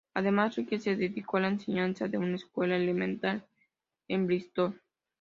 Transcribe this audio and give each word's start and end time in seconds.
Además, 0.15 0.55
Ridley 0.55 0.79
se 0.79 0.95
dedicó 0.95 1.37
a 1.37 1.41
la 1.41 1.49
enseñanza 1.49 2.05
en 2.05 2.17
una 2.17 2.35
Escuela 2.35 2.75
Elemental 2.75 3.45
en 4.07 4.25
Brístol. 4.25 4.81